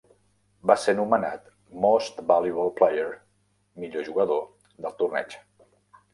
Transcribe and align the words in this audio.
Va 0.69 0.75
ser 0.83 0.95
nomenat 0.99 1.51
Most 1.83 2.23
Valuable 2.31 2.73
Player 2.81 3.05
(millor 3.85 4.09
jugador) 4.09 4.43
del 4.89 4.99
torneig. 5.05 5.39